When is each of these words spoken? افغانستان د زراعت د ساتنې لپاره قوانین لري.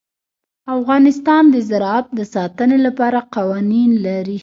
افغانستان 0.77 1.43
د 1.53 1.55
زراعت 1.69 2.07
د 2.17 2.19
ساتنې 2.33 2.77
لپاره 2.85 3.19
قوانین 3.35 3.89
لري. 4.05 4.37